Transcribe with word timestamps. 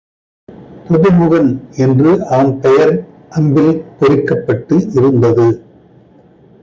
பதுமுகன் 0.87 1.49
என்று 1.75 2.11
அவன் 2.25 2.59
பெயர் 2.59 2.93
அம்பில் 3.29 3.73
பொறிக்கப்பட்டு 3.99 4.77
இருந்தது. 4.93 5.47